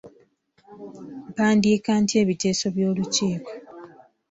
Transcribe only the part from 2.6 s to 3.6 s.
by'olukiiko?